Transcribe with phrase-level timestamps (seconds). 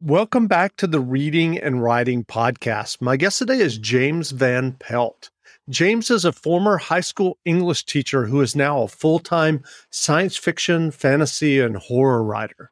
[0.00, 3.02] Welcome back to the Reading and Writing Podcast.
[3.02, 5.30] My guest today is James Van Pelt.
[5.68, 10.36] James is a former high school English teacher who is now a full time science
[10.36, 12.70] fiction, fantasy, and horror writer.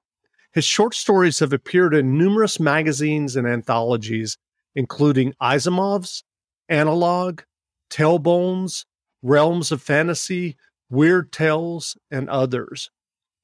[0.53, 4.39] His short stories have appeared in numerous magazines and anthologies,
[4.77, 6.23] including Asimov's,
[6.69, 7.41] Analog,
[7.91, 8.85] Talebones,
[9.21, 10.57] Realms of Fantasy,
[10.91, 12.93] Weird Tales, and others.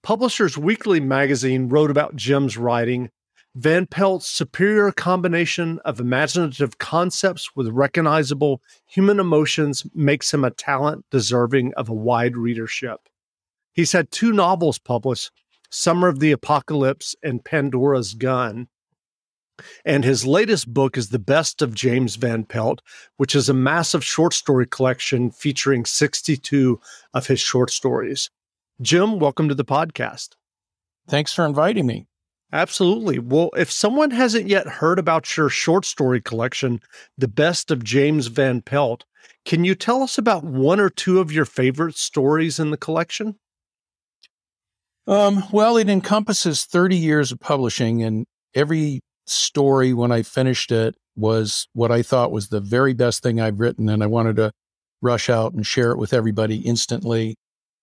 [0.05, 3.11] Publishers Weekly magazine wrote about Jim's writing.
[3.55, 11.05] Van Pelt's superior combination of imaginative concepts with recognizable human emotions makes him a talent
[11.11, 13.09] deserving of a wide readership.
[13.75, 15.31] He's had two novels published
[15.69, 18.69] Summer of the Apocalypse and Pandora's Gun.
[19.85, 22.81] And his latest book is The Best of James Van Pelt,
[23.19, 26.81] which is a massive short story collection featuring 62
[27.13, 28.31] of his short stories.
[28.81, 30.31] Jim, welcome to the podcast.
[31.07, 32.07] Thanks for inviting me.
[32.53, 33.19] Absolutely.
[33.19, 36.81] Well, if someone hasn't yet heard about your short story collection,
[37.17, 39.05] The Best of James Van Pelt,
[39.47, 43.37] can you tell us about one or two of your favorite stories in the collection?
[45.07, 50.95] Um, well, it encompasses 30 years of publishing, and every story when I finished it
[51.17, 54.53] was what I thought was the very best thing I've written, and I wanted to
[55.01, 57.35] rush out and share it with everybody instantly.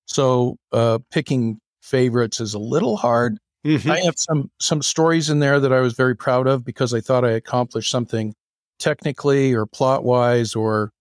[0.05, 3.37] So uh, picking favorites is a little hard.
[3.69, 3.91] Mm-hmm.
[3.91, 7.01] I have some some stories in there that I was very proud of because I
[7.01, 8.33] thought I accomplished something
[8.79, 10.91] technically or plot wise or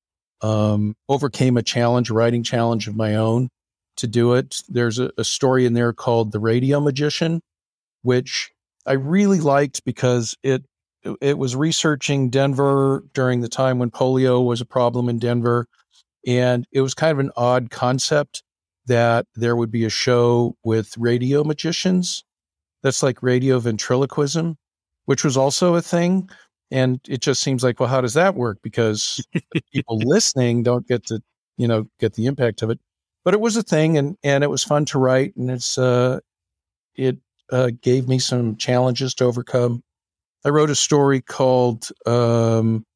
[0.42, 3.48] um, overcame a challenge, writing challenge of my own
[3.96, 4.62] to do it.
[4.68, 7.40] There's a, a story in there called The Radio Magician,
[8.02, 8.50] which
[8.86, 10.64] I really liked because it
[11.22, 15.66] it was researching Denver during the time when polio was a problem in Denver,
[16.26, 18.42] and it was kind of an odd concept
[18.86, 22.24] that there would be a show with radio magicians.
[22.82, 24.56] That's like radio ventriloquism,
[25.06, 26.28] which was also a thing.
[26.70, 28.58] And it just seems like, well, how does that work?
[28.62, 29.24] Because
[29.72, 31.20] people listening don't get to,
[31.56, 32.78] you know, get the impact of it.
[33.24, 36.20] But it was a thing, and and it was fun to write, and it's uh,
[36.94, 37.18] it
[37.50, 39.82] uh, gave me some challenges to overcome.
[40.46, 42.86] I wrote a story called um,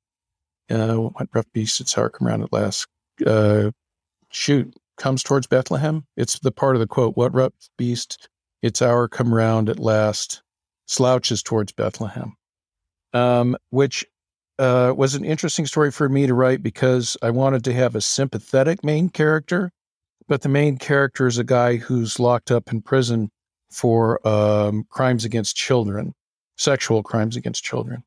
[0.70, 2.86] uh, "What Rough Beast Its Hour Come Around at Last."
[3.26, 3.72] Uh,
[4.30, 6.04] shoot, comes towards Bethlehem.
[6.16, 8.28] It's the part of the quote, What rough beast,
[8.62, 10.42] its hour come round at last,
[10.86, 12.34] slouches towards Bethlehem,
[13.12, 14.06] um, which
[14.58, 18.00] uh, was an interesting story for me to write because I wanted to have a
[18.00, 19.72] sympathetic main character,
[20.28, 23.30] but the main character is a guy who's locked up in prison
[23.70, 26.14] for um, crimes against children,
[26.56, 28.04] sexual crimes against children.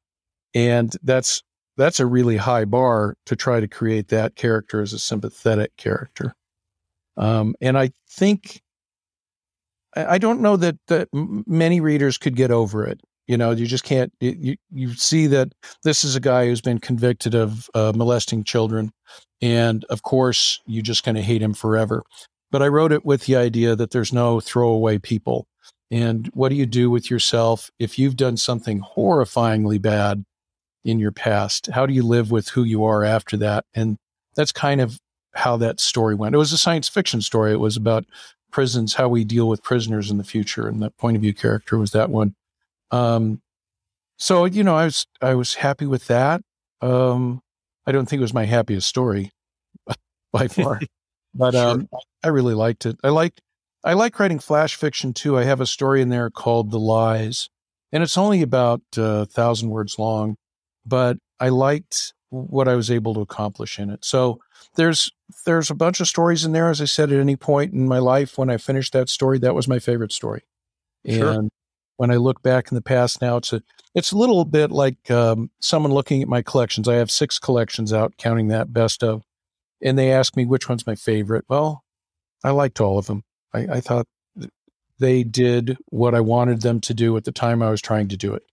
[0.54, 1.44] And that's
[1.78, 6.34] that's a really high bar to try to create that character as a sympathetic character.
[7.18, 8.62] Um, and I think
[9.96, 13.02] I don't know that that many readers could get over it.
[13.28, 14.14] You know, you just can't.
[14.20, 18.92] You you see that this is a guy who's been convicted of uh, molesting children,
[19.42, 22.04] and of course, you just kind of hate him forever.
[22.52, 25.48] But I wrote it with the idea that there's no throwaway people.
[25.92, 30.24] And what do you do with yourself if you've done something horrifyingly bad
[30.84, 31.68] in your past?
[31.68, 33.66] How do you live with who you are after that?
[33.74, 33.98] And
[34.36, 35.00] that's kind of
[35.36, 36.34] how that story went.
[36.34, 37.52] It was a science fiction story.
[37.52, 38.06] It was about
[38.56, 41.78] prisons, how we deal with prisoners in the future, and that point of view character
[41.78, 42.34] was that one.
[42.90, 43.42] Um,
[44.18, 46.40] so you know, I was I was happy with that.
[46.80, 47.42] Um,
[47.86, 49.32] I don't think it was my happiest story
[50.32, 50.80] by far,
[51.36, 51.68] but sure.
[51.68, 51.90] um,
[52.24, 52.96] I really liked it.
[53.04, 53.42] I liked
[53.84, 55.38] I like writing flash fiction too.
[55.38, 57.50] I have a story in there called The Lies,
[57.92, 60.38] and it's only about uh, a thousand words long,
[60.86, 62.14] but I liked
[62.44, 64.04] what I was able to accomplish in it.
[64.04, 64.40] So
[64.76, 65.12] there's
[65.46, 66.70] there's a bunch of stories in there.
[66.70, 69.56] As I said, at any point in my life when I finished that story, that
[69.56, 70.44] was my favorite story.
[71.08, 71.32] Sure.
[71.32, 71.50] And
[71.98, 73.62] when I look back in the past now, it's a
[73.94, 76.88] it's a little bit like um, someone looking at my collections.
[76.88, 79.24] I have six collections out, counting that best of,
[79.82, 81.46] and they ask me which one's my favorite.
[81.48, 81.84] Well,
[82.44, 83.24] I liked all of them.
[83.54, 84.08] I, I thought
[85.00, 88.18] they did what I wanted them to do at the time I was trying to
[88.18, 88.44] do it.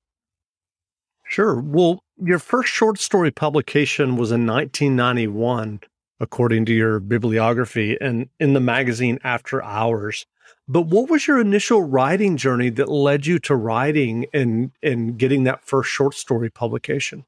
[1.33, 1.59] Sure.
[1.59, 5.81] Well, your first short story publication was in 1991,
[6.21, 10.27] according to your bibliography, and in the magazine After Hours.
[10.69, 15.45] But what was your initial writing journey that led you to writing and and getting
[15.45, 17.25] that first short story publication?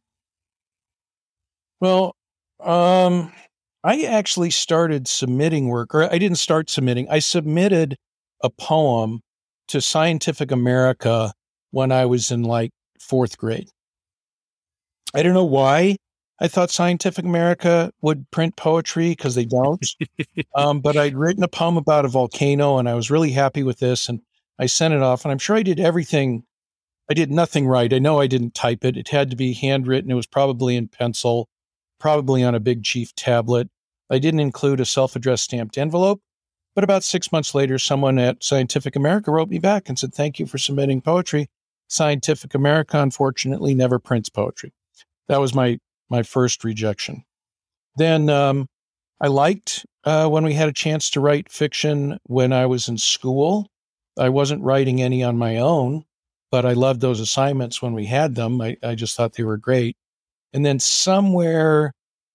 [1.80, 2.14] Well,
[2.60, 3.32] um,
[3.82, 7.08] I actually started submitting work, or I didn't start submitting.
[7.08, 7.96] I submitted
[8.42, 9.22] a poem
[9.68, 11.32] to Scientific America
[11.70, 12.70] when I was in like
[13.00, 13.70] fourth grade.
[15.14, 15.96] I don't know why
[16.40, 19.84] I thought Scientific America would print poetry because they don't.
[20.54, 23.78] um, but I'd written a poem about a volcano and I was really happy with
[23.78, 24.08] this.
[24.08, 24.20] And
[24.58, 25.24] I sent it off.
[25.24, 26.44] And I'm sure I did everything
[27.10, 27.92] I did nothing right.
[27.92, 28.96] I know I didn't type it.
[28.96, 30.10] It had to be handwritten.
[30.10, 31.48] It was probably in pencil,
[32.00, 33.68] probably on a big chief tablet.
[34.10, 36.22] I didn't include a self addressed stamped envelope.
[36.74, 40.38] But about six months later, someone at Scientific America wrote me back and said, Thank
[40.38, 41.48] you for submitting poetry.
[41.88, 44.72] Scientific America, unfortunately, never prints poetry.
[45.28, 45.78] That was my,
[46.10, 47.24] my first rejection.
[47.96, 48.66] Then um,
[49.20, 52.98] I liked uh, when we had a chance to write fiction when I was in
[52.98, 53.68] school.
[54.18, 56.04] I wasn't writing any on my own,
[56.50, 58.60] but I loved those assignments when we had them.
[58.60, 59.96] I, I just thought they were great.
[60.52, 61.92] And then somewhere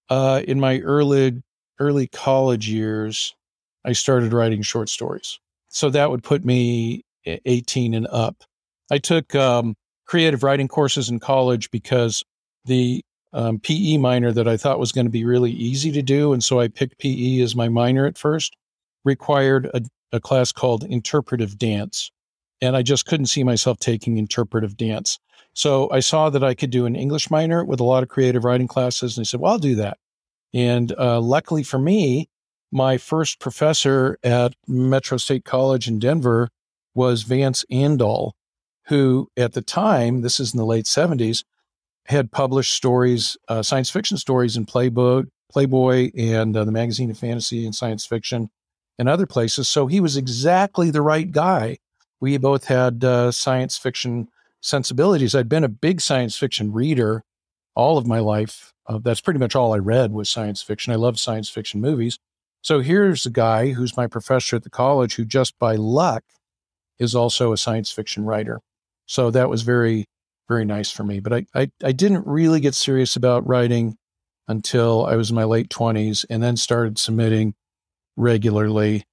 [0.10, 1.42] uh, in my early
[1.80, 3.34] early college years,
[3.86, 5.40] I started writing short stories.
[5.70, 8.44] So that would put me 18 and up.
[8.92, 9.76] I took um,
[10.06, 12.24] creative writing courses in college because
[12.70, 16.32] the um, PE minor that I thought was going to be really easy to do,
[16.32, 18.56] and so I picked PE as my minor at first,
[19.04, 19.82] required a,
[20.14, 22.12] a class called interpretive dance.
[22.62, 25.20] And I just couldn't see myself taking interpretive dance.
[25.54, 28.44] So I saw that I could do an English minor with a lot of creative
[28.44, 29.98] writing classes, and I said, well, I'll do that.
[30.54, 32.30] And uh, luckily for me,
[32.72, 36.50] my first professor at Metro State College in Denver
[36.94, 38.32] was Vance Aandahl,
[38.88, 41.44] who at the time, this is in the late 70s,
[42.10, 47.18] had published stories, uh, science fiction stories in Playboy, Playboy and uh, the Magazine of
[47.18, 48.50] Fantasy and Science Fiction
[48.98, 49.70] and other places.
[49.70, 51.78] So he was exactly the right guy.
[52.20, 54.28] We both had uh, science fiction
[54.62, 55.36] sensibilities.
[55.36, 57.24] I'd been a big science fiction reader
[57.76, 58.74] all of my life.
[58.88, 60.92] Uh, that's pretty much all I read was science fiction.
[60.92, 62.18] I love science fiction movies.
[62.62, 66.24] So here's a guy who's my professor at the college who just by luck
[66.98, 68.60] is also a science fiction writer.
[69.06, 70.06] So that was very,
[70.50, 71.22] very nice for me.
[71.22, 73.98] But I, I, I didn't really get serious about writing
[74.50, 77.54] until I was in my late 20s and then started submitting
[78.18, 79.06] regularly.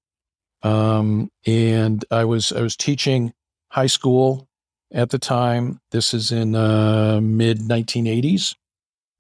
[0.62, 3.32] Um, and I was I was teaching
[3.70, 4.48] high school
[4.92, 5.78] at the time.
[5.92, 8.56] This is in uh, mid 1980s,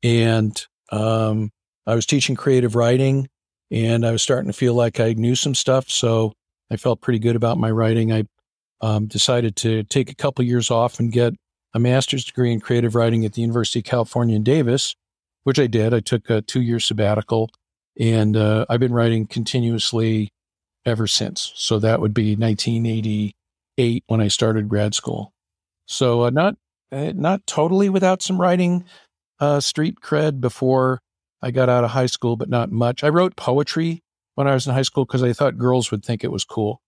[0.02, 1.52] and um,
[1.86, 3.28] I was teaching creative writing
[3.70, 5.90] and I was starting to feel like I knew some stuff.
[5.90, 6.32] So
[6.70, 8.12] I felt pretty good about my writing.
[8.12, 8.24] I
[8.80, 11.34] um, decided to take a couple years off and get
[11.76, 14.96] a master's degree in creative writing at the University of California in Davis,
[15.44, 15.92] which I did.
[15.92, 17.50] I took a two year sabbatical
[18.00, 20.32] and uh, I've been writing continuously
[20.86, 21.52] ever since.
[21.54, 25.34] So that would be 1988 when I started grad school.
[25.84, 26.56] So uh, not
[26.90, 28.86] uh, not totally without some writing
[29.38, 31.00] uh, street cred before
[31.42, 33.04] I got out of high school, but not much.
[33.04, 34.02] I wrote poetry
[34.34, 36.80] when I was in high school because I thought girls would think it was cool.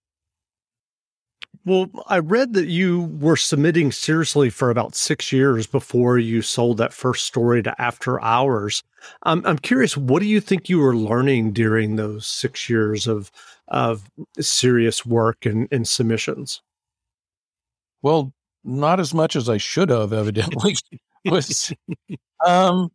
[1.64, 6.78] Well, I read that you were submitting seriously for about six years before you sold
[6.78, 8.82] that first story to After Hours.
[9.24, 13.30] I'm, I'm curious, what do you think you were learning during those six years of
[13.68, 14.10] of
[14.40, 16.62] serious work and, and submissions?
[18.00, 18.32] Well,
[18.64, 20.76] not as much as I should have, evidently.
[21.24, 21.72] was
[22.46, 22.90] um,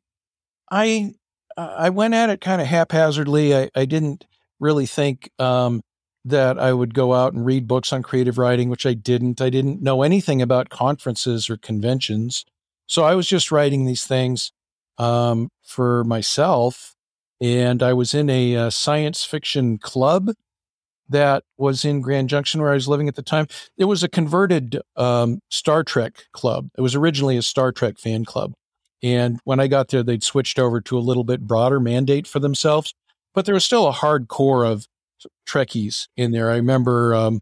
[0.72, 1.14] I
[1.58, 3.56] I went at it kind of haphazardly.
[3.56, 4.26] I, I didn't
[4.60, 5.82] really think um,
[6.26, 9.42] that I would go out and read books on creative writing, which I didn't.
[9.42, 12.46] I didn't know anything about conferences or conventions.
[12.88, 14.52] So I was just writing these things
[14.98, 16.94] um, for myself.
[17.42, 20.32] And I was in a, a, uh, science fiction club
[21.10, 23.48] that was in Grand Junction where I was living at the time.
[23.78, 26.70] It was a converted um, Star Trek club.
[26.78, 28.54] It was originally a Star Trek fan club.
[29.02, 32.40] And when I got there, they'd switched over to a little bit broader mandate for
[32.40, 32.94] themselves,
[33.34, 34.88] but there was still a hardcore of
[35.48, 36.50] Trekkies in there.
[36.50, 37.42] I remember um,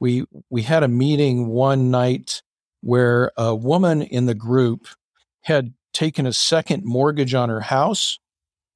[0.00, 2.42] we we had a meeting one night
[2.80, 4.86] where a woman in the group
[5.42, 8.18] had taken a second mortgage on her house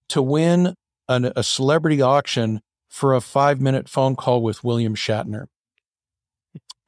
[0.08, 0.74] to win
[1.08, 5.46] an, a celebrity auction for a five minute phone call with William Shatner.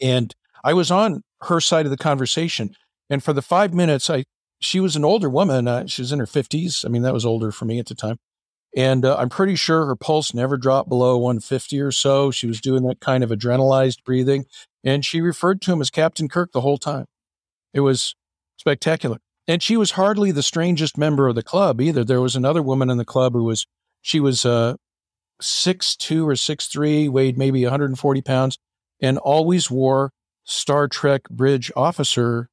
[0.00, 2.74] And I was on her side of the conversation.
[3.10, 4.24] And for the five minutes, I
[4.60, 5.68] she was an older woman.
[5.68, 6.84] Uh, she was in her 50s.
[6.84, 8.18] I mean, that was older for me at the time.
[8.76, 12.30] And uh, I'm pretty sure her pulse never dropped below 150 or so.
[12.30, 14.44] She was doing that kind of adrenalized breathing.
[14.84, 17.06] And she referred to him as Captain Kirk the whole time.
[17.72, 18.14] It was
[18.56, 19.18] spectacular.
[19.46, 22.04] And she was hardly the strangest member of the club either.
[22.04, 23.66] There was another woman in the club who was,
[24.02, 24.74] she was uh,
[25.40, 28.58] six two or six three, weighed maybe 140 pounds,
[29.00, 30.12] and always wore
[30.44, 32.48] Star Trek bridge officer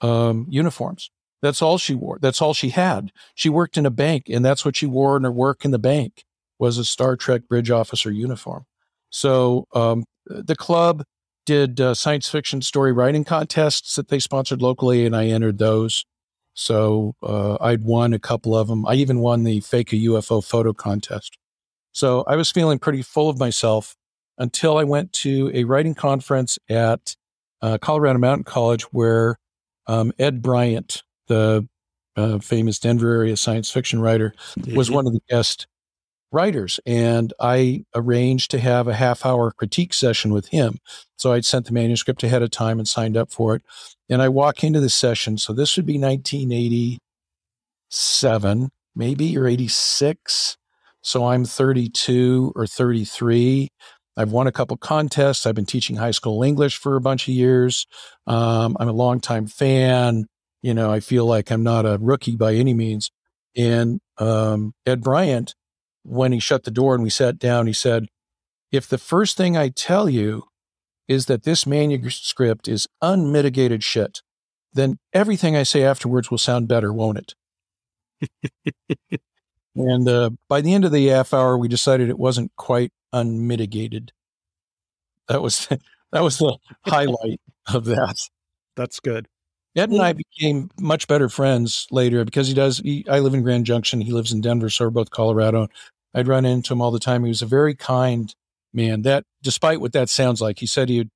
[0.00, 1.10] um, uniforms.
[1.40, 2.18] That's all she wore.
[2.20, 3.12] That's all she had.
[3.34, 5.78] She worked in a bank, and that's what she wore in her work in the
[5.78, 6.24] bank
[6.58, 8.64] was a Star Trek bridge officer uniform.
[9.10, 11.04] So um, the club
[11.46, 16.04] did uh, science fiction story writing contests that they sponsored locally, and I entered those.
[16.54, 18.84] So uh, I'd won a couple of them.
[18.84, 21.38] I even won the fake a UFO photo contest.
[21.92, 23.96] So I was feeling pretty full of myself
[24.36, 27.16] until I went to a writing conference at
[27.62, 29.38] uh, Colorado Mountain College where
[29.86, 31.66] um, Ed Bryant, the
[32.16, 34.34] uh, famous Denver area science fiction writer,
[34.74, 35.66] was one of the guest
[36.32, 36.80] writers.
[36.84, 40.78] And I arranged to have a half hour critique session with him.
[41.16, 43.62] So I'd sent the manuscript ahead of time and signed up for it.
[44.08, 45.38] And I walk into the session.
[45.38, 50.56] So this would be 1987, maybe, or 86.
[51.02, 53.68] So I'm 32 or 33.
[54.16, 55.46] I've won a couple contests.
[55.46, 57.86] I've been teaching high school English for a bunch of years.
[58.26, 60.26] Um, I'm a longtime fan.
[60.62, 63.10] You know, I feel like I'm not a rookie by any means.
[63.56, 65.54] And um, Ed Bryant,
[66.02, 68.06] when he shut the door and we sat down, he said,
[68.72, 70.44] If the first thing I tell you
[71.06, 74.22] is that this manuscript is unmitigated shit,
[74.72, 77.34] then everything I say afterwards will sound better, won't it?
[79.76, 84.12] and uh, by the end of the half hour, we decided it wasn't quite unmitigated.
[85.28, 85.66] That was
[86.12, 87.40] that was the highlight
[87.72, 88.18] of that.
[88.76, 89.28] That's good.
[89.78, 92.78] Ed and I became much better friends later because he does.
[92.78, 94.00] He, I live in Grand Junction.
[94.00, 95.68] He lives in Denver, so we're both Colorado.
[96.14, 97.24] I'd run into him all the time.
[97.24, 98.34] He was a very kind
[98.72, 99.02] man.
[99.02, 101.08] That, despite what that sounds like, he said he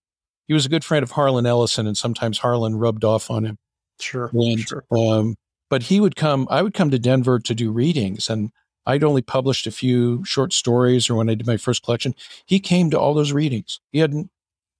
[0.49, 3.59] he was a good friend of Harlan Ellison, and sometimes Harlan rubbed off on him.
[4.01, 4.85] Sure, and, sure.
[4.91, 5.37] Um,
[5.71, 6.47] but he would come.
[6.51, 8.51] I would come to Denver to do readings, and
[8.87, 12.15] I'd only published a few short stories or when I did my first collection.
[12.47, 13.81] He came to all those readings.
[13.93, 14.31] He hadn't,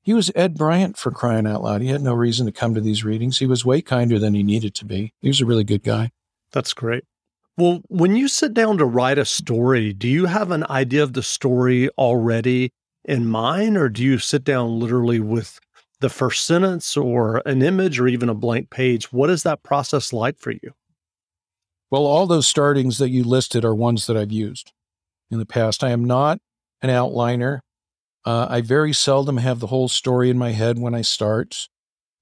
[0.03, 1.81] he was Ed Bryant for crying out loud.
[1.81, 3.39] He had no reason to come to these readings.
[3.39, 5.15] He was way kinder than he needed to be.
[5.21, 6.11] He was a really good guy.
[6.51, 7.05] That's great.
[7.57, 11.13] Well, when you sit down to write a story, do you have an idea of
[11.13, 12.73] the story already
[13.05, 15.61] in mind, or do you sit down literally with
[16.01, 19.13] the first sentence or an image or even a blank page?
[19.13, 20.73] What is that process like for you?
[21.91, 24.73] Well, all those startings that you listed are ones that I've used
[25.31, 25.85] in the past.
[25.85, 26.41] I am not
[26.81, 27.61] an outliner.
[28.25, 31.69] Uh, I very seldom have the whole story in my head when I start.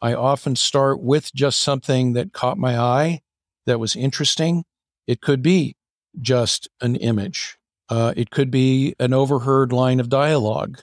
[0.00, 3.20] I often start with just something that caught my eye
[3.66, 4.64] that was interesting.
[5.06, 5.76] It could be
[6.20, 7.58] just an image.
[7.88, 10.80] Uh, it could be an overheard line of dialogue.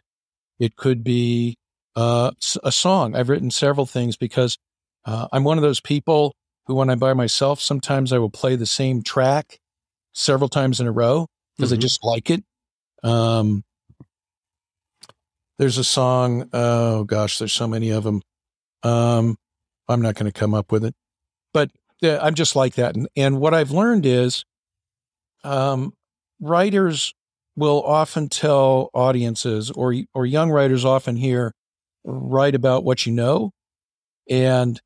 [0.60, 1.58] It could be
[1.96, 2.32] uh,
[2.64, 3.16] a song.
[3.16, 4.58] I've written several things because
[5.06, 8.56] uh, I'm one of those people who, when I'm by myself, sometimes I will play
[8.56, 9.60] the same track
[10.14, 11.80] several times in a row because mm-hmm.
[11.80, 12.44] I just like it.
[13.04, 13.64] Um,
[15.58, 16.50] there's a song.
[16.54, 18.22] Oh gosh, there's so many of them.
[18.84, 19.38] Um,
[19.88, 20.96] I'm not going to come up with it,
[21.54, 21.72] but
[22.04, 22.96] uh, I'm just like that.
[22.96, 24.44] And, and what I've learned is,
[25.44, 25.94] um,
[26.40, 27.14] writers
[27.56, 31.54] will often tell audiences, or or young writers often hear,
[32.04, 33.52] write about what you know,
[34.30, 34.80] and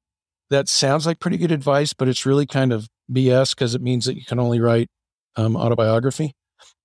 [0.50, 4.06] that sounds like pretty good advice, but it's really kind of BS because it means
[4.06, 4.90] that you can only write
[5.36, 6.34] um, autobiography.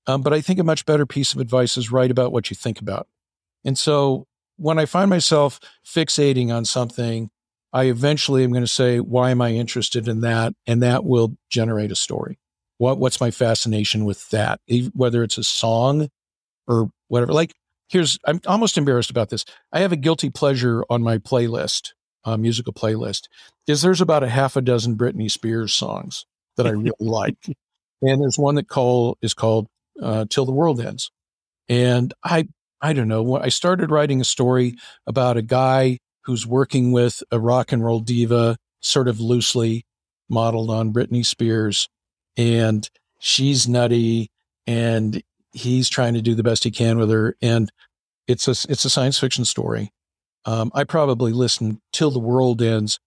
[0.06, 2.54] Um, but I think a much better piece of advice is write about what you
[2.54, 3.08] think about.
[3.64, 7.30] And so when I find myself fixating on something,
[7.72, 10.54] I eventually am going to say, why am I interested in that?
[10.66, 12.38] And that will generate a story.
[12.78, 14.60] What, what's my fascination with that?
[14.94, 16.08] Whether it's a song
[16.66, 17.32] or whatever.
[17.32, 17.54] Like,
[17.88, 19.44] here's, I'm almost embarrassed about this.
[19.72, 21.92] I have a guilty pleasure on my playlist
[22.26, 23.28] uh, musical playlist
[23.66, 27.38] is there's about a half a dozen Britney Spears songs that I really like,
[28.02, 29.68] and there's one that call is called
[30.02, 31.10] uh, "Till the World Ends,"
[31.68, 32.48] and I
[32.80, 33.36] I don't know.
[33.36, 38.00] I started writing a story about a guy who's working with a rock and roll
[38.00, 39.84] diva, sort of loosely
[40.28, 41.88] modeled on Britney Spears,
[42.36, 44.30] and she's nutty,
[44.66, 47.70] and he's trying to do the best he can with her, and
[48.26, 49.92] it's a it's a science fiction story
[50.46, 53.00] um, I probably listened till the world ends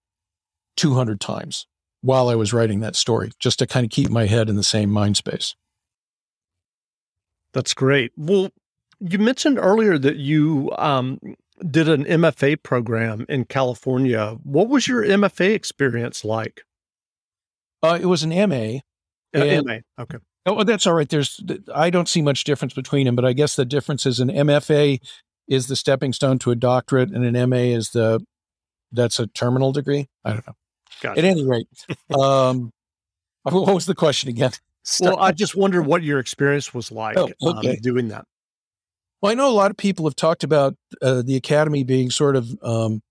[0.76, 1.66] 200 times
[2.02, 4.62] while I was writing that story, just to kind of keep my head in the
[4.62, 5.56] same mind space.
[7.52, 8.12] That's great.
[8.16, 8.50] Well,
[9.00, 11.18] you mentioned earlier that you um,
[11.70, 14.36] did an MFA program in California.
[14.42, 16.62] What was your MFA experience like?
[17.82, 18.80] Uh, it was an MA.
[19.32, 19.78] An MA.
[19.98, 20.18] Okay.
[20.46, 21.08] Oh, that's all right.
[21.08, 21.42] There's,
[21.74, 25.00] I don't see much difference between them, but I guess the difference is an MFA
[25.48, 28.24] is the stepping stone to a doctorate, and an MA is the
[28.92, 30.08] that's a terminal degree.
[30.24, 30.54] I don't know.
[31.02, 31.18] Gotcha.
[31.18, 31.66] At any rate,
[32.18, 32.70] um,
[33.42, 34.52] what was the question again?
[35.00, 37.70] well, I just wonder what your experience was like oh, okay.
[37.70, 38.24] um, doing that.
[39.20, 42.36] Well, I know a lot of people have talked about uh, the academy being sort
[42.36, 43.02] of um,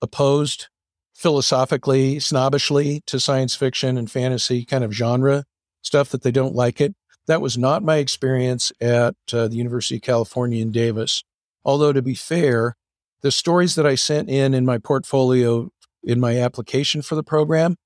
[0.00, 0.68] opposed
[1.14, 5.44] philosophically, snobbishly to science fiction and fantasy kind of genre
[5.82, 6.94] stuff that they don't like it.
[7.26, 11.22] That was not my experience at uh, the University of California in Davis.
[11.64, 12.76] Although, to be fair,
[13.20, 15.70] the stories that I sent in in my portfolio
[16.02, 17.76] in my application for the program,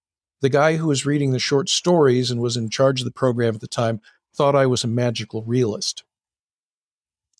[0.40, 3.56] the guy who was reading the short stories and was in charge of the program
[3.56, 4.00] at the time
[4.34, 6.04] thought I was a magical realist.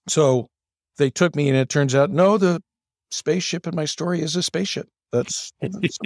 [0.09, 0.49] So
[0.99, 2.63] they took me, and it turns out, no, the
[3.11, 4.89] spaceship in my story is a spaceship.
[5.13, 5.99] That's, that's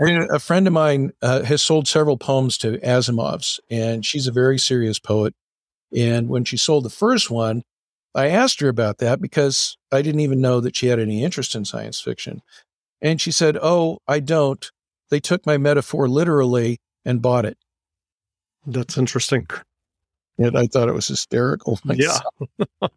[0.00, 4.58] a friend of mine uh, has sold several poems to Asimov's, and she's a very
[4.58, 5.34] serious poet.
[5.94, 7.62] And when she sold the first one,
[8.14, 11.54] I asked her about that because I didn't even know that she had any interest
[11.54, 12.42] in science fiction.
[13.00, 14.70] And she said, Oh, I don't.
[15.10, 17.58] They took my metaphor literally and bought it.
[18.66, 19.46] That's interesting.
[20.38, 21.78] And I thought it was hysterical.
[21.84, 22.22] Myself.
[22.80, 22.88] Yeah.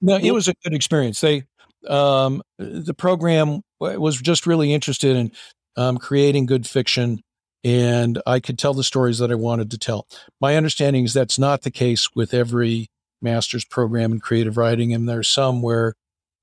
[0.00, 1.20] no, it was a good experience.
[1.20, 1.44] They,
[1.88, 5.32] um, the program was just really interested in
[5.76, 7.22] um, creating good fiction,
[7.64, 10.06] and I could tell the stories that I wanted to tell.
[10.40, 12.88] My understanding is that's not the case with every
[13.20, 15.94] master's program in creative writing, and there's some where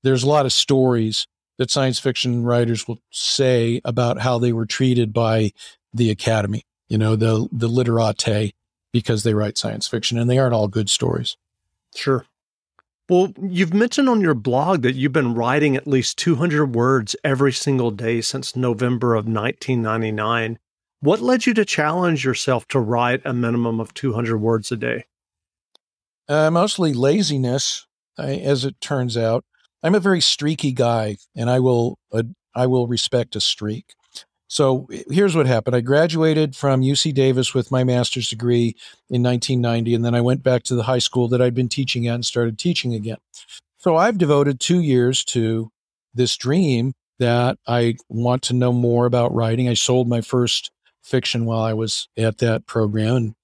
[0.02, 1.26] there's a lot of stories
[1.58, 5.52] that science fiction writers will say about how they were treated by
[5.92, 8.54] the academy, you know, the the literati,
[8.92, 11.36] because they write science fiction, and they aren't all good stories.
[11.94, 12.24] Sure.
[13.08, 17.52] Well, you've mentioned on your blog that you've been writing at least 200 words every
[17.52, 20.60] single day since November of 1999.
[21.00, 25.06] What led you to challenge yourself to write a minimum of 200 words a day?
[26.28, 27.84] Uh, mostly laziness,
[28.16, 29.44] I, as it turns out.
[29.82, 32.22] I'm a very streaky guy, and I will uh,
[32.54, 33.94] I will respect a streak.
[34.50, 35.76] So here's what happened.
[35.76, 38.74] I graduated from UC Davis with my master's degree
[39.08, 42.08] in 1990, and then I went back to the high school that I'd been teaching
[42.08, 43.18] at and started teaching again.
[43.78, 45.70] So I've devoted two years to
[46.14, 49.68] this dream that I want to know more about writing.
[49.68, 53.16] I sold my first fiction while I was at that program.
[53.16, 53.34] And,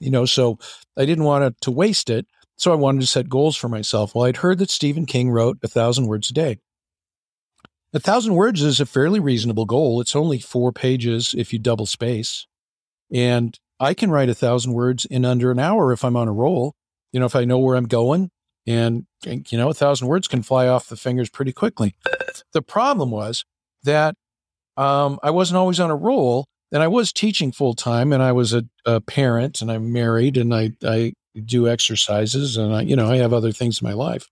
[0.00, 0.58] you know, so
[0.96, 2.26] I didn't want to waste it.
[2.56, 4.14] So I wanted to set goals for myself.
[4.14, 6.58] Well, I'd heard that Stephen King wrote a thousand words a day.
[7.94, 10.00] A thousand words is a fairly reasonable goal.
[10.00, 12.48] It's only four pages if you double space.
[13.12, 16.32] And I can write a thousand words in under an hour if I'm on a
[16.32, 16.74] roll.
[17.12, 18.30] You know, if I know where I'm going,
[18.66, 21.94] and, you know, a thousand words can fly off the fingers pretty quickly.
[22.52, 23.44] The problem was
[23.84, 24.16] that
[24.76, 28.32] um, I wasn't always on a roll, and I was teaching full time, and I
[28.32, 31.12] was a, a, parent, and I'm married, and I I
[31.44, 34.28] do exercises, and I you know I have other things in my life.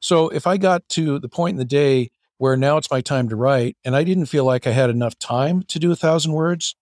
[0.00, 3.28] So if I got to the point in the day where now it's my time
[3.28, 6.32] to write and I didn't feel like I had enough time to do a thousand
[6.32, 6.74] words,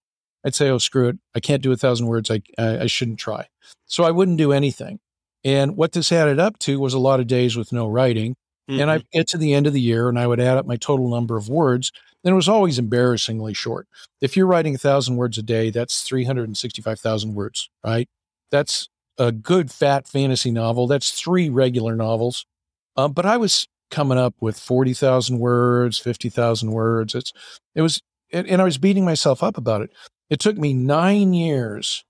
[0.44, 1.18] I'd say, oh, screw it.
[1.34, 2.30] I can't do a thousand words.
[2.30, 3.48] I, I, I shouldn't try.
[3.86, 4.98] So I wouldn't do anything.
[5.44, 8.36] And what this added up to was a lot of days with no writing.
[8.70, 8.80] Mm-hmm.
[8.80, 10.76] And I get to the end of the year and I would add up my
[10.76, 11.92] total number of words.
[12.24, 13.88] And it was always embarrassingly short.
[14.20, 18.08] If you're writing a thousand words a day, that's 365,000 words, right?
[18.50, 18.88] That's
[19.18, 20.86] a good fat fantasy novel.
[20.86, 22.46] That's three regular novels.
[22.96, 27.14] Um, but I was coming up with 40,000 words, 50,000 words.
[27.14, 27.33] It's,
[27.76, 28.00] it was,
[28.33, 29.90] and I was beating myself up about it.
[30.31, 32.05] It took me nine years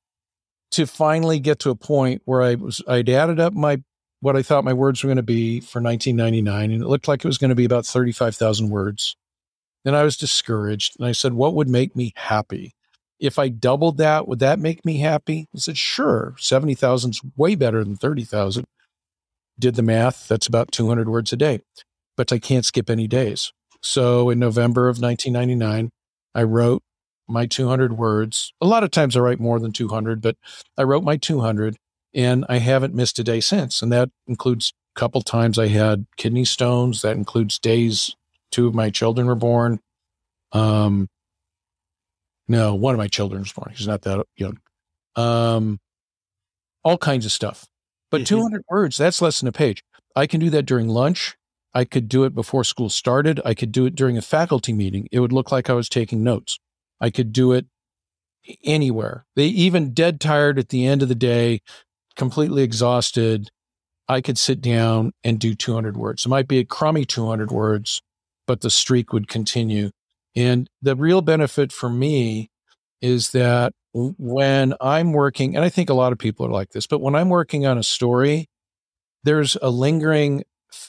[0.71, 3.83] to finally get to a point where I was, I'd added up my,
[4.21, 7.25] what I thought my words were going to be for 1999, and it looked like
[7.25, 9.17] it was going to be about 35,000 words.
[9.85, 12.73] Then I was discouraged and I said, what would make me happy?
[13.19, 15.49] If I doubled that, would that make me happy?
[15.55, 18.65] I said, sure, 70,000 is way better than 30,000
[19.63, 20.29] did the math.
[20.29, 21.61] That's about 200 words a day,
[22.17, 23.53] but I can't skip any days.
[23.81, 25.91] So in November of 1999,
[26.35, 26.83] I wrote
[27.29, 28.53] my 200 words.
[28.61, 30.37] A lot of times I write more than 200, but
[30.77, 31.77] I wrote my 200
[32.13, 33.81] and I haven't missed a day since.
[33.81, 37.03] And that includes a couple times I had kidney stones.
[37.03, 38.15] That includes days
[38.51, 39.79] two of my children were born.
[40.51, 41.09] Um,
[42.49, 43.73] no, one of my children was born.
[43.75, 44.59] He's not that young.
[45.17, 45.79] Um,
[46.85, 47.67] all kinds of stuff.
[48.13, 48.37] But mm-hmm.
[48.37, 49.83] 200 words, that's less than a page.
[50.15, 51.35] I can do that during lunch.
[51.75, 53.41] I could do it before school started.
[53.45, 55.09] I could do it during a faculty meeting.
[55.11, 56.59] It would look like I was taking notes.
[57.01, 57.67] I could do it
[58.63, 59.25] anywhere.
[59.35, 61.63] They even dead tired at the end of the day,
[62.15, 63.49] completely exhausted.
[64.09, 66.27] I could sit down and do 200 words.
[66.27, 68.03] It might be a crummy 200 words,
[68.47, 69.91] but the streak would continue.
[70.37, 72.51] And the real benefit for me
[73.01, 76.87] is that when I'm working, and I think a lot of people are like this,
[76.87, 78.49] but when I'm working on a story,
[79.25, 80.45] there's a lingering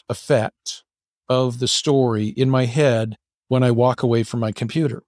[0.09, 0.83] effect
[1.29, 5.03] of the story in my head when I walk away from my computer.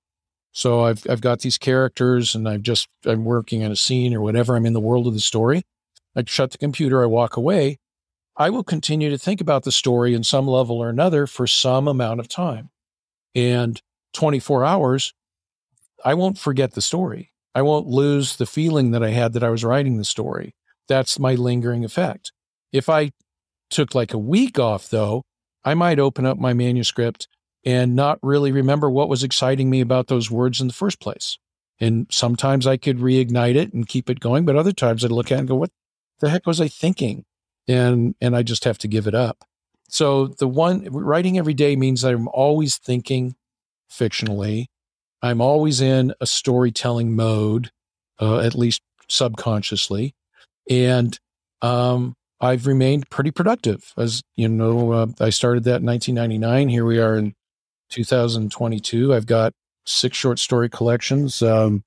[0.51, 4.21] So I've I've got these characters and I've just I'm working on a scene or
[4.21, 5.63] whatever, I'm in the world of the story.
[6.15, 7.77] I shut the computer, I walk away.
[8.37, 11.87] I will continue to think about the story in some level or another for some
[11.87, 12.69] amount of time.
[13.33, 13.81] And
[14.13, 15.13] 24 hours,
[16.03, 17.31] I won't forget the story.
[17.55, 20.53] I won't lose the feeling that I had that I was writing the story.
[20.89, 22.33] That's my lingering effect.
[22.73, 23.11] If I
[23.69, 25.23] took like a week off, though,
[25.63, 27.27] I might open up my manuscript
[27.65, 31.39] and not really remember what was exciting me about those words in the first place.
[31.79, 35.31] And sometimes I could reignite it and keep it going, but other times I'd look
[35.31, 35.71] at it and go, what
[36.19, 37.25] the heck was I thinking?
[37.67, 39.45] And, and I just have to give it up.
[39.89, 43.35] So the one writing every day means I'm always thinking
[43.91, 44.65] fictionally.
[45.21, 47.71] I'm always in a storytelling mode,
[48.19, 50.13] uh, at least subconsciously,
[50.69, 51.19] and
[51.61, 53.93] um, I've remained pretty productive.
[53.97, 56.69] As you know, uh, I started that in 1999.
[56.69, 57.33] Here we are in
[57.89, 59.13] 2022.
[59.13, 59.53] I've got
[59.85, 61.41] six short story collections.
[61.41, 61.83] Um,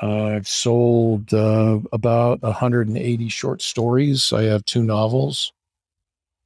[0.00, 4.32] I've sold uh, about 180 short stories.
[4.32, 5.52] I have two novels.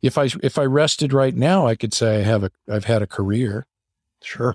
[0.01, 3.03] If I if I rested right now, I could say I have a I've had
[3.03, 3.67] a career.
[4.23, 4.55] Sure.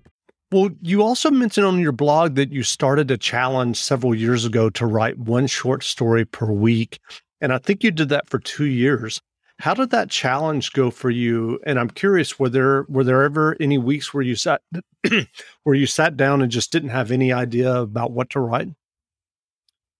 [0.51, 4.69] Well, you also mentioned on your blog that you started a challenge several years ago
[4.71, 6.99] to write one short story per week.
[7.39, 9.21] And I think you did that for two years.
[9.59, 11.59] How did that challenge go for you?
[11.65, 14.61] And I'm curious, were there were there ever any weeks where you sat
[15.63, 18.69] where you sat down and just didn't have any idea about what to write?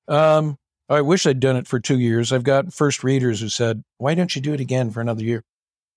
[0.07, 0.57] Um,
[0.89, 2.33] I wish I'd done it for two years.
[2.33, 5.43] I've got first readers who said, "Why don't you do it again for another year?"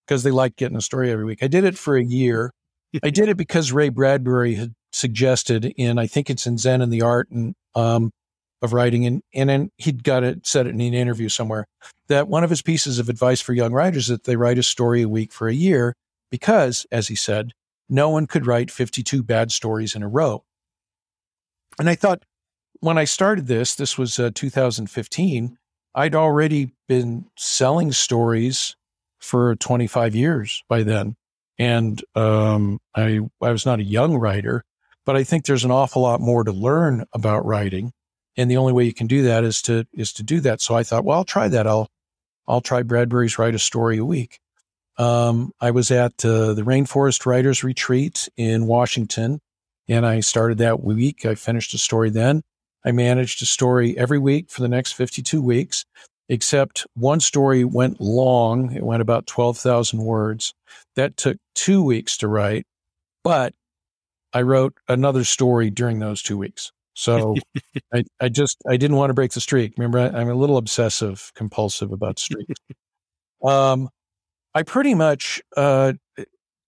[0.07, 1.43] Because they like getting a story every week.
[1.43, 2.53] I did it for a year,
[3.03, 6.93] I did it because Ray Bradbury had suggested in, I think it's in Zen and
[6.93, 8.13] the Art and um,
[8.63, 11.67] of Writing, and and then he'd got it said it in an interview somewhere
[12.09, 14.63] that one of his pieces of advice for young writers is that they write a
[14.63, 15.95] story a week for a year
[16.31, 17.53] because, as he said,
[17.89, 20.45] no one could write 52 bad stories in a row.
[21.79, 22.25] And I thought
[22.81, 25.59] when I started this, this was uh, 2015,
[25.95, 28.77] I'd already been selling stories
[29.19, 31.17] for 25 years by then
[31.59, 34.65] and um, I I was not a young writer,
[35.05, 37.93] but I think there's an awful lot more to learn about writing,
[38.37, 40.61] and the only way you can do that is to is to do that.
[40.61, 41.67] So I thought, well, I'll try that.
[41.67, 41.89] I'll
[42.47, 44.39] I'll try Bradbury's write a story a week.
[44.97, 49.41] Um, I was at uh, the Rainforest Writers Retreat in Washington,
[49.89, 51.27] and I started that week.
[51.27, 52.43] I finished a story then.
[52.85, 55.85] I managed a story every week for the next 52 weeks
[56.29, 58.73] except one story went long.
[58.73, 60.55] It went about 12,000 words.
[60.97, 62.67] That took two weeks to write,
[63.23, 63.55] but
[64.33, 66.73] I wrote another story during those two weeks.
[66.95, 67.35] So
[67.95, 69.75] I, I just, I didn't want to break the streak.
[69.77, 72.61] Remember, I, am a little obsessive compulsive about streaks.
[73.45, 73.89] um,
[74.55, 75.95] I pretty much, uh,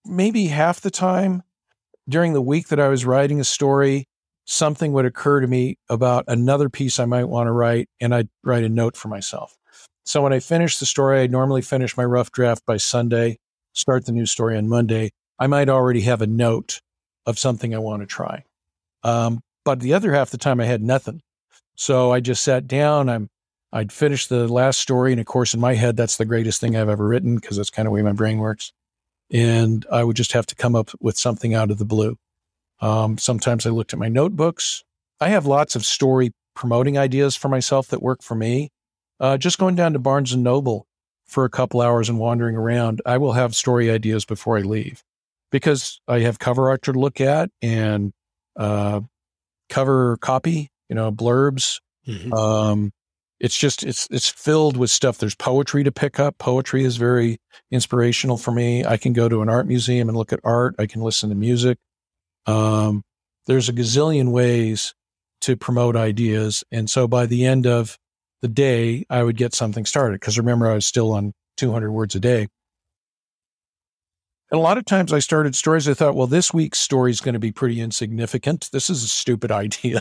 [0.05, 1.43] maybe half the time
[2.09, 4.07] during the week that I was writing a story,
[4.47, 8.29] something would occur to me about another piece I might want to write, and I'd
[8.43, 9.57] write a note for myself.
[10.05, 13.39] So when I finish the story, I normally finish my rough draft by Sunday,
[13.73, 15.11] start the new story on Monday.
[15.39, 16.81] I might already have a note
[17.27, 18.45] of something I want to try.
[19.03, 21.21] Um, but the other half of the time, I had nothing.
[21.75, 23.09] So I just sat down.
[23.09, 23.29] I'm
[23.73, 26.77] I'd finish the last story, and of course, in my head, that's the greatest thing
[26.77, 28.73] I've ever written because that's kind of the way my brain works.
[29.31, 32.17] And I would just have to come up with something out of the blue.
[32.81, 34.85] Um, sometimes I looked at my notebooks.
[35.21, 38.71] I have lots of story promoting ideas for myself that work for me.
[39.19, 40.87] Uh, just going down to Barnes and Noble
[41.27, 45.03] for a couple hours and wandering around, I will have story ideas before I leave
[45.51, 48.13] because I have cover art to look at and
[48.57, 49.01] uh,
[49.69, 51.81] cover copy, you know, blurbs.
[52.07, 52.33] Mm-hmm.
[52.33, 52.93] Um,
[53.39, 55.19] it's just it's it's filled with stuff.
[55.19, 56.39] There's poetry to pick up.
[56.39, 57.39] Poetry is very
[57.71, 58.85] inspirational for me.
[58.85, 60.75] I can go to an art museum and look at art.
[60.79, 61.79] I can listen to music.
[62.47, 63.03] Um,
[63.47, 64.95] there's a gazillion ways
[65.43, 66.65] to promote ideas.
[66.73, 67.99] And so by the end of
[68.43, 70.21] the day, I would get something started.
[70.21, 72.49] Because remember, I was still on 200 words a day.
[74.51, 77.21] And a lot of times I started stories, I thought, well, this week's story is
[77.21, 78.71] going to be pretty insignificant.
[78.73, 80.01] This is a stupid idea.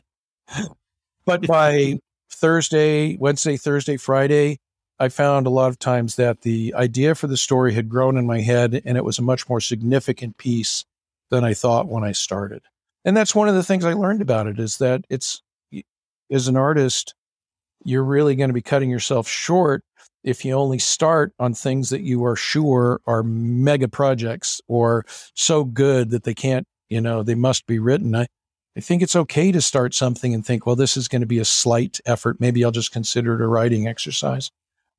[1.25, 1.99] but by
[2.31, 4.59] Thursday, Wednesday, Thursday, Friday,
[4.99, 8.25] I found a lot of times that the idea for the story had grown in
[8.25, 10.85] my head and it was a much more significant piece
[11.29, 12.61] than I thought when I started.
[13.03, 15.41] And that's one of the things I learned about it is that it's
[16.31, 17.13] as an artist,
[17.83, 19.83] you're really going to be cutting yourself short
[20.23, 25.63] if you only start on things that you are sure are mega projects or so
[25.63, 28.15] good that they can't, you know, they must be written.
[28.15, 28.25] I,
[28.75, 31.37] I think it's okay to start something and think, well, this is going to be
[31.37, 32.37] a slight effort.
[32.39, 34.49] Maybe I'll just consider it a writing exercise.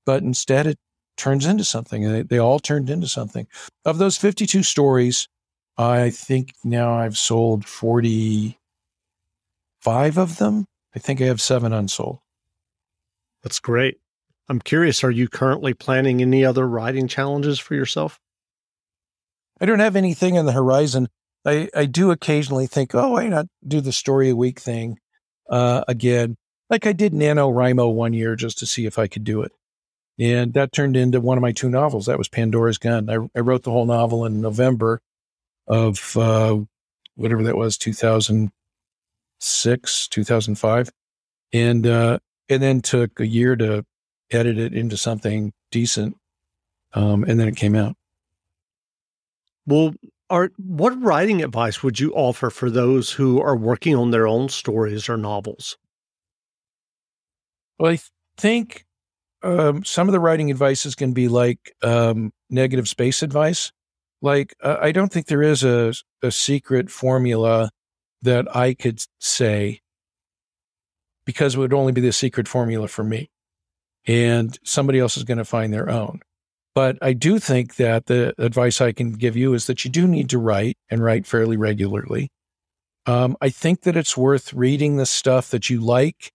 [0.06, 0.78] But instead, it
[1.16, 2.04] turns into something.
[2.04, 3.48] They, they all turned into something.
[3.84, 5.28] Of those 52 stories,
[5.78, 8.56] I think now I've sold 45
[10.18, 10.66] of them.
[10.94, 12.20] I think I have seven unsold.
[13.42, 13.98] That's great.
[14.48, 18.18] I'm curious, are you currently planning any other writing challenges for yourself?
[19.60, 21.08] I don't have anything on the horizon.
[21.44, 24.98] I, I do occasionally think, oh, why not do the story a week thing
[25.50, 26.36] uh, again?
[26.70, 29.52] Like I did NaNoWriMo one year just to see if I could do it.
[30.18, 32.06] And that turned into one of my two novels.
[32.06, 33.10] That was Pandora's Gun.
[33.10, 35.02] I, I wrote the whole novel in November
[35.66, 36.56] of uh,
[37.14, 40.90] whatever that was, 2006, 2005.
[41.52, 43.84] And, uh, and then took a year to
[44.30, 46.16] edit it into something decent.
[46.92, 47.96] Um, and then it came out.
[49.66, 49.94] Well,
[50.30, 54.48] are what writing advice would you offer for those who are working on their own
[54.48, 55.76] stories or novels?
[57.78, 57.98] Well, I
[58.36, 58.84] think
[59.42, 63.72] um, some of the writing advice is going to be like um, negative space advice.
[64.22, 67.70] Like, uh, I don't think there is a, a secret formula
[68.22, 69.80] that I could say
[71.24, 73.30] because it would only be the secret formula for me.
[74.06, 76.20] And somebody else is going to find their own.
[76.74, 80.06] But I do think that the advice I can give you is that you do
[80.06, 82.30] need to write and write fairly regularly.
[83.06, 86.32] Um, I think that it's worth reading the stuff that you like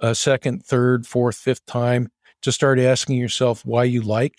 [0.00, 2.08] a second, third, fourth, fifth time
[2.42, 4.34] to start asking yourself why you like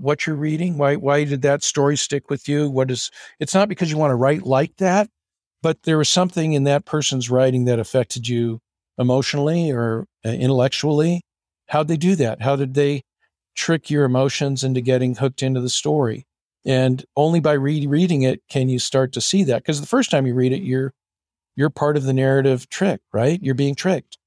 [0.00, 0.78] what you're reading.
[0.78, 2.68] Why why did that story stick with you?
[2.68, 5.08] What is it's not because you want to write like that,
[5.62, 8.60] but there was something in that person's writing that affected you
[8.98, 11.22] emotionally or uh, intellectually.
[11.68, 12.42] How'd they do that?
[12.42, 13.02] How did they
[13.54, 16.26] trick your emotions into getting hooked into the story?
[16.64, 19.62] And only by rereading it can you start to see that.
[19.62, 20.92] Because the first time you read it, you're
[21.56, 23.40] you're part of the narrative trick, right?
[23.42, 24.18] You're being tricked.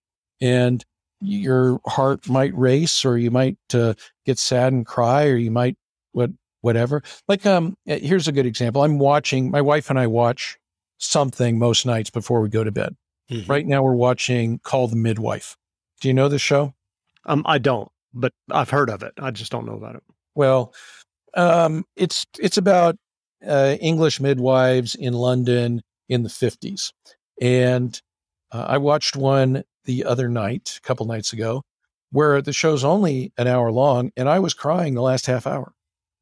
[0.41, 0.83] And
[1.21, 3.93] your heart might race or you might uh,
[4.25, 5.77] get sad and cry or you might
[6.11, 6.31] what
[6.61, 7.03] whatever.
[7.27, 8.83] Like um eh, here's a good example.
[8.83, 10.57] I'm watching my wife and i watch
[10.97, 12.95] something most nights before we go to bed.
[13.31, 13.49] Mm-hmm.
[13.49, 15.55] right now we're watching call the midwife.
[16.01, 16.73] Do you know the show?
[17.25, 19.13] Um i don't but i've heard of it.
[19.17, 20.03] I just don't know about it.
[20.35, 20.73] Well
[21.35, 22.95] um it's it's about
[23.45, 26.93] uh, english midwives in london in the 50s
[27.41, 27.99] and
[28.53, 31.63] uh, i watched one the other night, a couple nights ago,
[32.13, 35.73] where the show's only an hour long and I was crying the last half hour,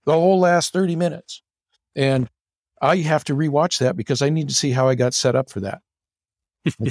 [0.05, 1.43] the whole last 30 minutes.
[1.97, 2.29] And
[2.81, 5.51] I have to rewatch that because I need to see how I got set up
[5.51, 5.81] for that.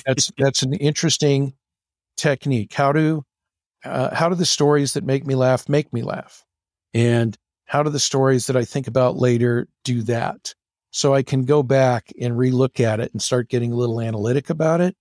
[0.05, 1.55] that's that's an interesting
[2.19, 2.75] technique.
[2.75, 3.25] How do
[3.87, 6.45] uh, how do the stories that make me laugh make me laugh,
[6.93, 10.55] and how do the stories that I think about later do that?
[10.91, 14.51] So I can go back and relook at it and start getting a little analytic
[14.51, 14.95] about it,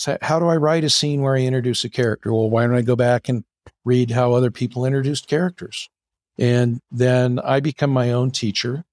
[0.00, 2.32] so how do I write a scene where I introduce a character?
[2.32, 3.44] Well, why don't I go back and
[3.84, 5.90] read how other people introduced characters?
[6.38, 8.86] And then I become my own teacher.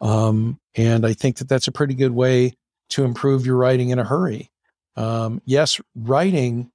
[0.00, 2.54] Um, and I think that that's a pretty good way
[2.88, 4.50] to improve your writing in a hurry.
[4.96, 6.72] Um, yes, writing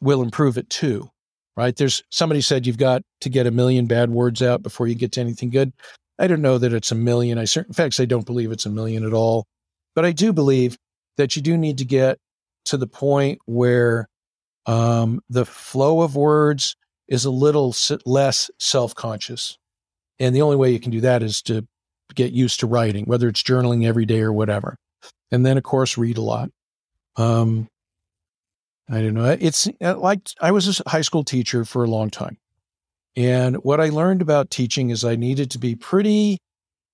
[0.00, 1.08] will improve it too,
[1.56, 1.76] right?
[1.76, 5.12] There's somebody said you've got to get a million bad words out before you get
[5.12, 5.72] to anything good.
[6.18, 7.38] I don't know that it's a million.
[7.38, 9.46] I certain facts I don't believe it's a million at all,
[9.94, 10.76] but I do believe
[11.18, 12.18] that you do need to get
[12.66, 14.08] to the point where
[14.66, 16.76] um, the flow of words
[17.08, 17.74] is a little
[18.06, 19.58] less self conscious.
[20.18, 21.66] And the only way you can do that is to
[22.14, 24.76] get used to writing, whether it's journaling every day or whatever.
[25.30, 26.50] And then, of course, read a lot.
[27.16, 27.68] Um,
[28.88, 29.36] I don't know.
[29.40, 32.38] It's uh, like I was a high school teacher for a long time.
[33.16, 36.38] And what I learned about teaching is I needed to be pretty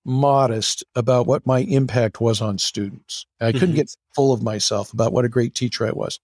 [0.09, 3.27] modest about what my impact was on students.
[3.41, 3.77] I couldn't mm-hmm.
[3.77, 6.19] get full of myself about what a great teacher I was.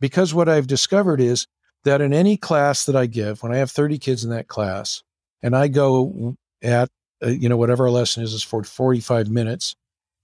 [0.00, 1.46] Because what I've discovered is
[1.84, 5.02] that in any class that I give, when I have 30 kids in that class,
[5.42, 6.88] and I go at,
[7.24, 9.74] uh, you know, whatever our lesson is, is for 45 minutes,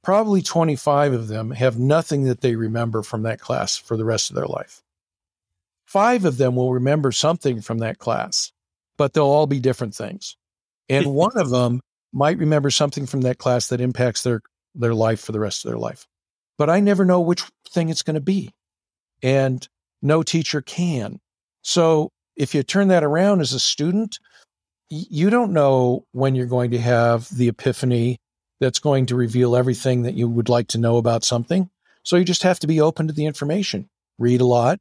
[0.04, 4.30] probably 25 of them have nothing that they remember from that class for the rest
[4.30, 4.82] of their life.
[5.86, 8.52] Five of them will remember something from that class,
[8.98, 10.36] but they'll all be different things.
[10.88, 11.80] And one of them
[12.12, 14.40] might remember something from that class that impacts their
[14.74, 16.06] their life for the rest of their life.
[16.56, 18.50] But I never know which thing it's going to be.
[19.22, 19.66] And
[20.02, 21.20] no teacher can.
[21.62, 24.18] So if you turn that around as a student,
[24.90, 28.18] you don't know when you're going to have the epiphany
[28.60, 31.68] that's going to reveal everything that you would like to know about something.
[32.04, 33.88] So you just have to be open to the information.
[34.18, 34.78] Read a lot,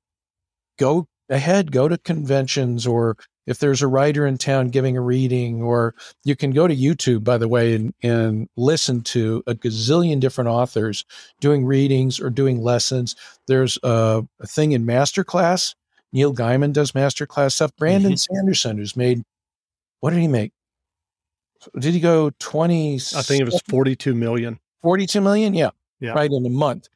[0.79, 5.63] go ahead, go to conventions or if there's a writer in town giving a reading,
[5.63, 10.19] or you can go to YouTube, by the way, and, and listen to a gazillion
[10.19, 11.05] different authors
[11.39, 13.15] doing readings or doing lessons.
[13.47, 15.73] There's a, a thing in Masterclass.
[16.11, 17.71] Neil Gaiman does Masterclass stuff.
[17.77, 18.35] Brandon mm-hmm.
[18.35, 19.23] Sanderson, who's made,
[20.01, 20.51] what did he make?
[21.79, 22.95] Did he go 20?
[22.95, 24.59] I think it was 42 million.
[24.83, 25.53] 42 million?
[25.53, 25.71] Yeah.
[25.99, 26.11] Yeah.
[26.11, 26.87] Right in a month.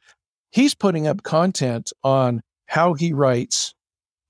[0.50, 3.74] He's putting up content on how he writes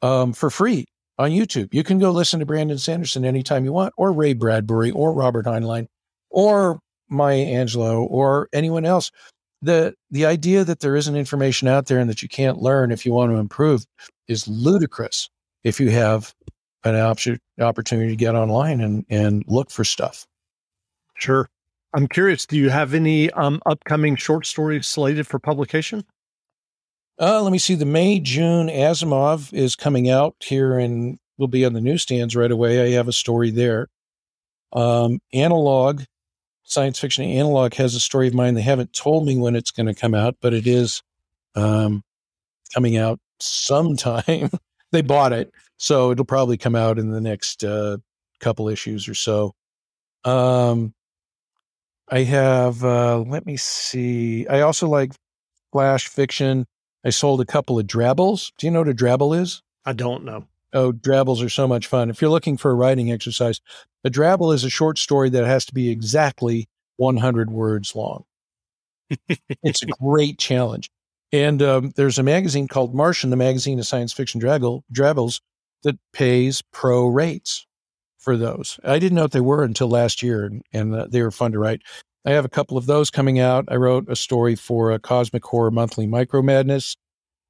[0.01, 0.87] um, for free
[1.19, 1.73] on YouTube.
[1.73, 5.47] You can go listen to Brandon Sanderson anytime you want, or Ray Bradbury, or Robert
[5.47, 5.87] Heinlein,
[6.31, 9.11] or Maya Angelou, or anyone else.
[9.61, 13.07] The the idea that there isn't information out there and that you can't learn if
[13.07, 13.85] you want to improve
[14.27, 15.29] is ludicrous
[15.63, 16.35] if you have
[16.85, 17.19] an op-
[17.61, 20.27] opportunity to get online and, and look for stuff.
[21.15, 21.49] Sure.
[21.95, 26.05] I'm curious, do you have any um, upcoming short stories slated for publication?
[27.23, 27.77] Uh, let me see.
[27.77, 32.51] The May June Asimov is coming out here and will be on the newsstands right
[32.51, 32.83] away.
[32.83, 33.87] I have a story there.
[34.73, 36.03] Um, Analog,
[36.65, 38.55] science fiction Analog has a story of mine.
[38.55, 41.01] They haven't told me when it's going to come out, but it is
[41.55, 42.03] um,
[42.75, 44.51] coming out sometime.
[44.91, 47.99] they bought it, so it'll probably come out in the next uh,
[48.41, 49.55] couple issues or so.
[50.25, 50.93] Um,
[52.09, 52.83] I have.
[52.83, 54.45] Uh, let me see.
[54.49, 55.13] I also like
[55.71, 56.67] flash fiction.
[57.05, 58.53] I sold a couple of drabbles.
[58.59, 59.63] Do you know what a drabble is?
[59.85, 60.47] I don't know.
[60.73, 62.09] Oh, drabbles are so much fun.
[62.09, 63.61] If you're looking for a writing exercise,
[64.05, 68.25] a drabble is a short story that has to be exactly 100 words long.
[69.63, 70.91] it's a great challenge.
[71.33, 75.41] And um, there's a magazine called Martian, the magazine of science fiction draggle, drabbles,
[75.83, 77.67] that pays pro rates
[78.19, 78.79] for those.
[78.85, 81.53] I didn't know what they were until last year, and, and uh, they were fun
[81.53, 81.83] to write.
[82.25, 83.65] I have a couple of those coming out.
[83.69, 86.97] I wrote a story for a Cosmic Horror Monthly Micro Madness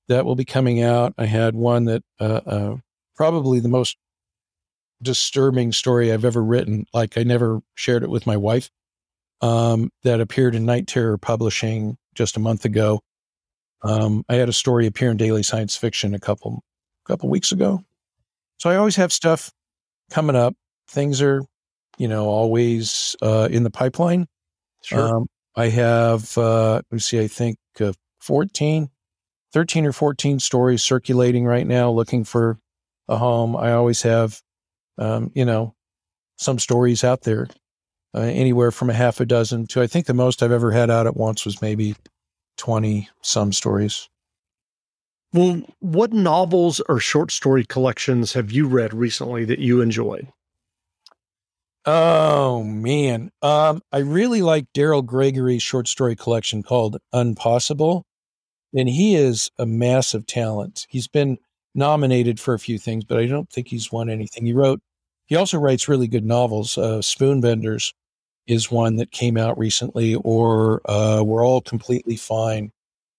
[0.09, 1.15] that will be coming out.
[1.19, 2.77] I had one that uh, uh,
[3.15, 3.97] probably the most
[5.03, 6.87] disturbing story I've ever written.
[6.95, 8.71] Like I never shared it with my wife.
[9.41, 13.01] Um, that appeared in Night Terror Publishing just a month ago.
[13.83, 16.63] Um, I had a story appear in Daily Science Fiction a couple
[17.05, 17.83] couple weeks ago.
[18.59, 19.53] So I always have stuff
[20.11, 20.55] coming up.
[20.87, 21.43] Things are,
[21.99, 24.29] you know, always uh, in the pipeline.
[24.83, 25.17] Sure.
[25.17, 28.89] Um, I have, uh, let me see, I think uh, 14,
[29.53, 32.59] 13 or 14 stories circulating right now looking for
[33.09, 33.57] a home.
[33.57, 34.41] I always have,
[34.99, 35.75] um, you know,
[36.39, 37.49] some stories out there,
[38.15, 40.91] uh, anywhere from a half a dozen to I think the most I've ever had
[40.91, 41.95] out at once was maybe
[42.59, 44.09] 20 some stories.
[45.33, 50.29] Well, what novels or short story collections have you read recently that you enjoyed?
[51.85, 58.05] Oh man, um, I really like Daryl Gregory's short story collection called Unpossible,
[58.75, 60.87] and he is a massive talent.
[60.91, 61.39] He's been
[61.75, 64.47] nominated for a few things, but I don't think he's won anything.
[64.47, 64.81] He wrote,
[65.27, 66.79] he also writes really good novels.
[66.79, 67.95] Uh, Spoonbenders
[68.47, 72.73] is one that came out recently, or uh, We're All Completely Fine.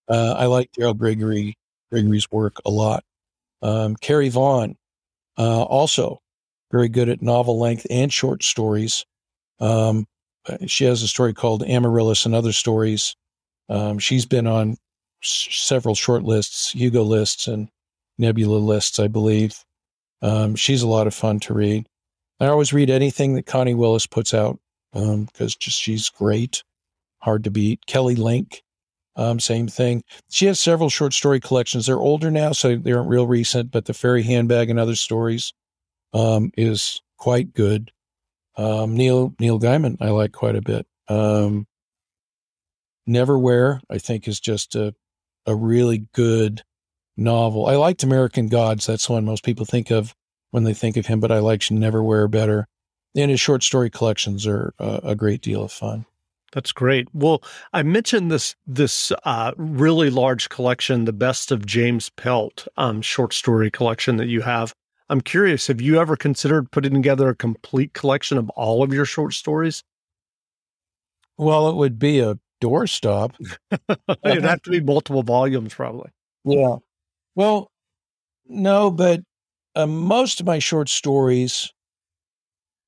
[0.09, 1.55] Uh, I like Daryl Gregory
[1.91, 3.03] Gregory's work a lot.
[3.61, 4.77] Um, Carrie Vaughn,
[5.37, 6.19] uh, also
[6.73, 9.05] very good at novel length and short stories.
[9.59, 10.07] Um,
[10.65, 13.15] she has a story called Amaryllis and Other Stories.
[13.69, 14.71] Um, she's been on
[15.23, 17.69] s- several short lists, Hugo lists, and
[18.17, 19.63] Nebula lists, I believe.
[20.21, 21.85] Um, she's a lot of fun to read.
[22.39, 24.59] I always read anything that Connie Willis puts out
[24.91, 25.27] because um,
[25.59, 26.63] just she's great,
[27.19, 27.85] hard to beat.
[27.85, 28.63] Kelly Link,
[29.15, 30.03] um, same thing.
[30.29, 31.85] She has several short story collections.
[31.85, 35.53] They're older now, so they aren't real recent, but The Fairy Handbag and Other Stories
[36.13, 37.91] um, is quite good.
[38.55, 40.85] Um, Neil Neil Gaiman I like quite a bit.
[41.07, 41.67] Um,
[43.07, 44.93] Neverwhere I think is just a
[45.45, 46.63] a really good
[47.17, 47.67] novel.
[47.67, 48.85] I liked American Gods.
[48.85, 50.15] That's one most people think of
[50.51, 52.67] when they think of him, but I like Neverwhere better.
[53.15, 56.05] And his short story collections are a great deal of fun.
[56.53, 57.07] That's great.
[57.13, 63.01] Well, I mentioned this this uh, really large collection, the best of James Pelt um,
[63.01, 64.73] short story collection that you have.
[65.09, 69.05] I'm curious, have you ever considered putting together a complete collection of all of your
[69.05, 69.83] short stories?
[71.37, 73.33] Well, it would be a doorstop.
[74.25, 76.11] It'd have to be multiple volumes, probably.
[76.45, 76.77] Yeah.
[77.35, 77.71] Well,
[78.45, 79.21] no, but
[79.75, 81.71] uh, most of my short stories.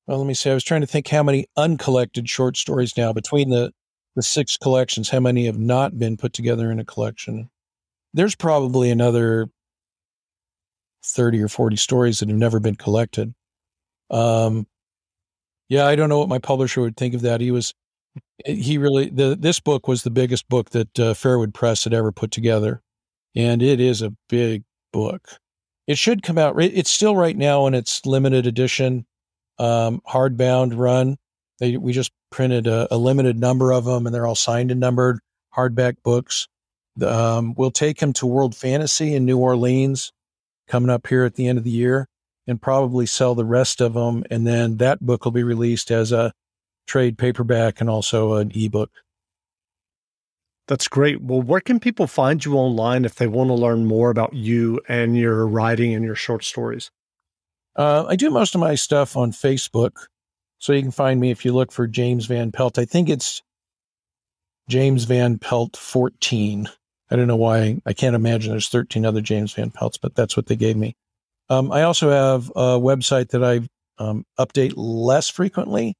[0.06, 0.50] Well, let me see.
[0.50, 3.72] I was trying to think how many uncollected short stories now between the
[4.14, 5.10] the six collections.
[5.10, 7.50] How many have not been put together in a collection?
[8.14, 9.48] There's probably another
[11.04, 13.34] 30 or 40 stories that have never been collected.
[14.10, 14.66] Um,
[15.68, 17.40] yeah, I don't know what my publisher would think of that.
[17.40, 17.74] He was,
[18.44, 22.12] he really, the, this book was the biggest book that uh, Fairwood Press had ever
[22.12, 22.82] put together.
[23.34, 25.28] And it is a big book.
[25.86, 29.06] It should come out, it's still right now in its limited edition,
[29.58, 31.16] um, hardbound run.
[31.58, 34.80] They, we just printed a, a, limited number of them and they're all signed and
[34.80, 35.20] numbered
[35.56, 36.48] hardback books.
[37.04, 40.12] Um, we'll take them to World Fantasy in New Orleans
[40.66, 42.08] coming up here at the end of the year
[42.46, 44.24] and probably sell the rest of them.
[44.30, 46.32] And then that book will be released as a
[46.86, 48.90] trade paperback and also an ebook.
[50.68, 51.22] That's great.
[51.22, 54.80] Well, where can people find you online if they want to learn more about you
[54.88, 56.90] and your writing and your short stories?
[57.76, 59.92] Uh, I do most of my stuff on Facebook.
[60.58, 62.78] So you can find me if you look for James Van Pelt.
[62.78, 63.42] I think it's
[64.68, 66.68] James Van Pelt 14.
[67.10, 67.78] I don't know why.
[67.86, 70.96] I can't imagine there's 13 other James Van Pelts, but that's what they gave me.
[71.48, 73.60] Um, I also have a website that I
[74.02, 75.94] um, update less frequently,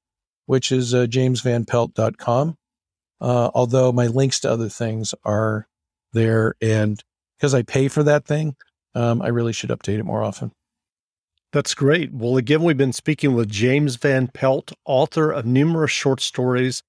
[0.46, 2.57] which is uh, jamesvanpelt.com.
[3.18, 5.66] Uh, although my links to other things are
[6.12, 6.54] there.
[6.61, 7.02] And
[7.38, 8.57] because I pay for that thing,
[8.94, 10.52] um, I really should update it more often.
[11.52, 12.12] That's great.
[12.12, 16.82] Well, again, we've been speaking with James Van Pelt, author of numerous short stories.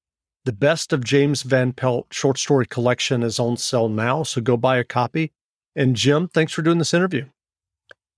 [0.48, 4.56] The best of James Van Pelt short story collection is on sale now, so go
[4.56, 5.34] buy a copy.
[5.76, 7.26] And Jim, thanks for doing this interview.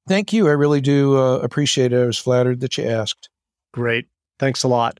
[0.08, 0.48] Thank you.
[0.48, 2.00] I really do uh, appreciate it.
[2.00, 3.30] I was flattered that you asked.
[3.74, 4.10] Great.
[4.38, 5.00] Thanks a lot.